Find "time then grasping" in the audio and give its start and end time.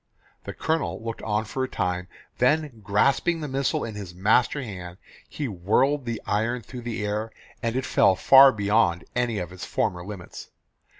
1.69-3.39